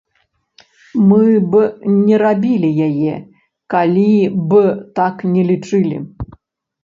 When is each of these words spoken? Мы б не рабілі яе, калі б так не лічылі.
Мы 1.09 1.25
б 1.51 1.59
не 2.05 2.15
рабілі 2.23 2.71
яе, 2.87 3.13
калі 3.73 4.07
б 4.53 4.63
так 5.01 5.15
не 5.35 5.43
лічылі. 5.51 5.97